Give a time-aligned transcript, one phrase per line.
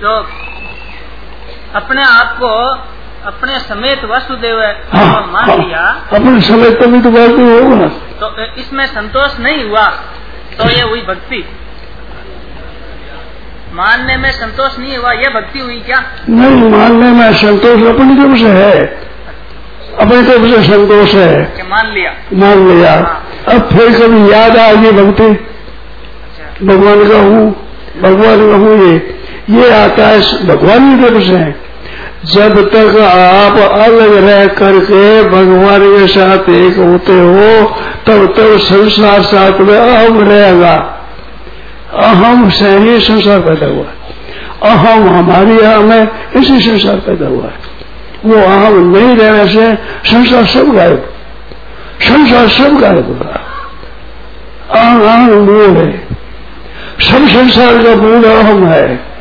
[0.00, 0.14] जो
[1.80, 2.50] अपने आप को
[3.30, 4.60] अपने समेत वसुदेव
[4.94, 5.80] हाँ, को मान हाँ, लिया।
[6.18, 7.88] अपने समेत तभी तो बात नहीं होगा
[8.20, 9.86] तो इसमें संतोष नहीं हुआ
[10.58, 11.42] तो ये हुई भक्ति।
[13.78, 15.98] मानने में संतोष नहीं हुआ ये भक्ति हुई क्या?
[16.28, 18.84] नहीं मानने में संतोष अपनी तरफ़ से है।
[20.04, 22.12] अपनी तरफ़ से संतोष है। मान लिया।
[22.44, 22.94] मान लिया।
[23.54, 25.26] अब फिर कभी याद आ गई भक्ति?
[25.26, 27.44] अच्छा। भगवान का हूँ
[28.02, 28.96] भगवान का हूँ ये।
[29.50, 31.66] ये है भगवान की से है।
[32.34, 37.66] जब तक आप अलग रह करके भगवान के साथ एक होते हो,
[38.06, 40.74] तब तक संसार साथ में अहम रहेगा।
[41.94, 43.84] अहम से ही संसार पैदा हुआ।
[44.62, 47.76] अहम हमारी अहम है, इसी संसार पैदा हुआ। है
[48.24, 49.74] वो अहम नहीं रहने से
[50.10, 51.12] संसार सब गायब।
[52.02, 53.40] संसार सब गायब होगा।
[54.70, 56.06] अहम अहम मूल है।
[57.00, 59.15] सब संसार का मूल अहम है।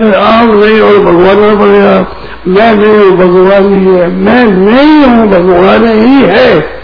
[0.00, 5.28] अहम नहीं और भगवान में पड़ेगा मैं नहीं हूँ भगवान ही है। मैं नहीं हूँ
[5.28, 6.80] भगवान ही है।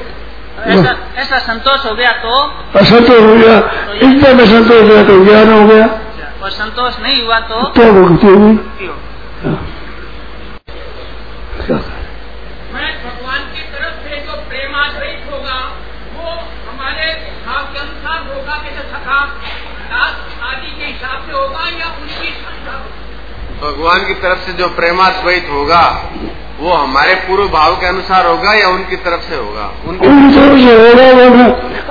[0.66, 2.40] ऐसा ऐसा संतोष हो गया तो?
[2.78, 3.58] असंतोष हो गया।
[3.92, 5.86] इतना में संतोष हो गया तो ज्ञान हो गया।
[6.42, 7.62] और संतोष नहीं हुआ तो?
[7.62, 8.94] तो भक्ति हुई भक्ति हो।
[11.66, 11.76] क्या?
[11.76, 12.06] करें?
[12.74, 14.32] मैं भगवान की तरफ़ से जो
[15.36, 15.72] होगा
[16.16, 16.30] वो
[16.70, 17.12] हमारे
[17.46, 18.54] भाव के अनुसार होगा
[18.92, 19.40] सखा
[20.42, 23.05] आदि के हिसाब से होगा या उनकी श्रद्धा होगी?
[23.62, 26.10] भगवान की तरफ़ से जो प्रेमाद्वैत होगा
[26.60, 29.72] वो हमारे पूर्व भाव के अनुसार होगा या उनकी तरफ़ से होगा?
[29.88, 31.50] उनकी उनकी तरफ़ से होगा वो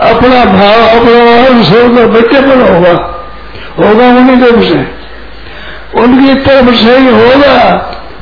[0.10, 2.94] अपना भाव अपना भाव होगा बच्चे पर होगा।
[3.80, 4.80] होगा उन्हीं तरफ़ से।
[6.02, 7.74] उनकी तरफ़ से ही होगा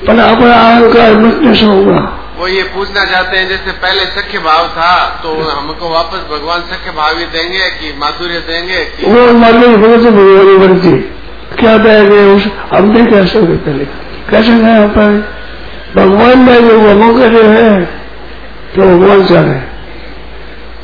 [0.08, 4.68] पर अपना अहंकार मिटने से होगा। वो ये पूछना चाहते हैं जैसे पहले सख्य भाव
[4.68, 9.28] था तो हमको वापस भगवान सख्य भाव ही देंगे कि माधुर्य देंगे कि वो
[9.78, 10.14] भगत
[10.60, 11.20] बनती
[11.64, 12.48] क्या देंगे उस?
[12.74, 13.86] हम नहीं कह सकते पहले।
[14.30, 15.12] कैसे गए हम पर
[15.96, 17.84] भगवान ने जो वो करे हैं।
[18.76, 19.60] तो भगवान जाने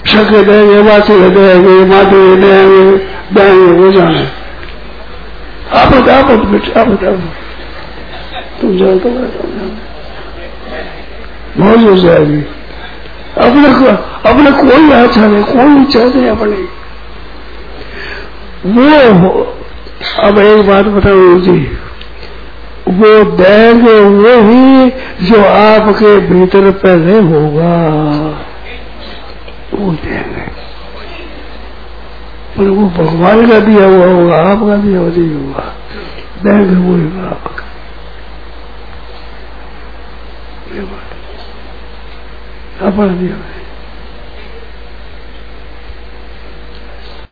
[0.07, 2.97] सके देंगे माथुर देंगे माधुर्य देंगे
[3.33, 4.23] देंगे वो जाने।
[5.73, 7.15] आप बताओ आप बेटा, आप बताओ
[8.61, 9.09] तुम जाओ तो
[11.59, 12.41] मौज हो जाएगी
[13.37, 13.85] अपने को,
[14.29, 15.69] अपने कोई अच्छा नहीं, कोई
[16.15, 16.67] नहीं अपनी।
[18.75, 19.58] वो
[20.19, 21.57] अब एक बात बताओ जी,
[22.89, 24.89] वो देंगे ही
[25.27, 27.75] जो आपके भीतर पहले होगा,
[29.73, 30.47] वो देंगे
[32.57, 35.73] पर वो भगवान का दिया हुआ होगा, आपका दिया हुआ नहीं होगा
[36.43, 37.65] देंगे वही होगा आपका।
[42.81, 43.58] अपना दिया हुआ